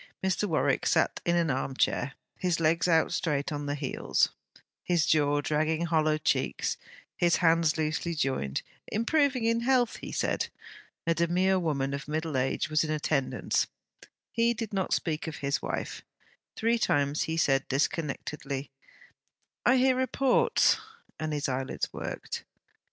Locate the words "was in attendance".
12.67-13.67